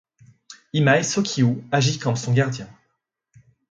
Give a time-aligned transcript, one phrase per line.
[0.73, 2.67] Imai Sōkyū agit comme son gardien.